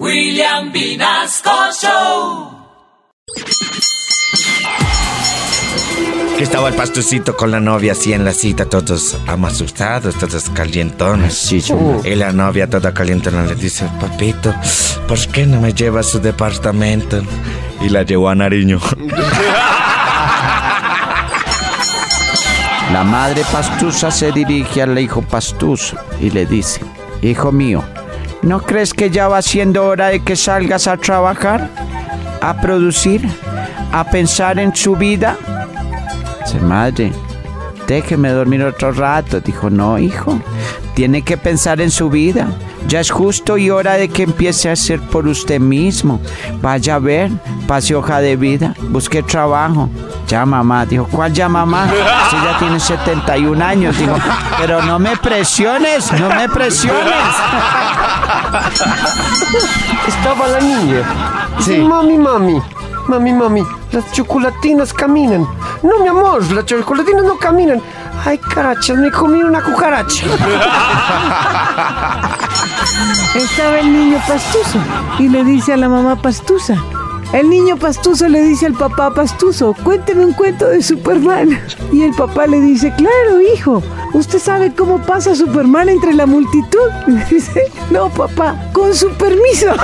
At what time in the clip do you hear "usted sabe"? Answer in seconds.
84.12-84.72